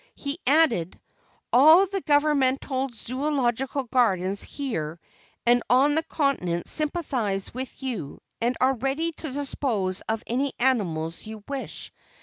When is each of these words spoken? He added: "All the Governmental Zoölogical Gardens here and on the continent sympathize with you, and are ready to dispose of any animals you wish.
He 0.15 0.39
added: 0.47 0.99
"All 1.53 1.85
the 1.85 2.01
Governmental 2.01 2.89
Zoölogical 2.89 3.87
Gardens 3.91 4.41
here 4.41 4.99
and 5.45 5.61
on 5.69 5.93
the 5.93 6.01
continent 6.01 6.67
sympathize 6.67 7.53
with 7.53 7.83
you, 7.83 8.19
and 8.41 8.57
are 8.59 8.73
ready 8.73 9.11
to 9.11 9.31
dispose 9.31 10.01
of 10.09 10.23
any 10.25 10.53
animals 10.59 11.27
you 11.27 11.43
wish. 11.47 11.91